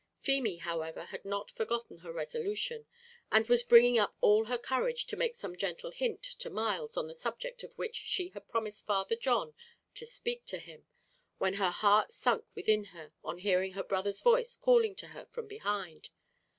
[0.19, 2.87] Feemy, however, had not forgotten her resolution,
[3.31, 7.05] and was bringing up all her courage to make some gentle hint to Myles on
[7.05, 9.53] the subject on which she had promised Father John
[9.93, 10.87] to speak to him,
[11.37, 15.47] when her heart sunk within her, on hearing her brother's voice calling to her from
[15.47, 16.09] behind.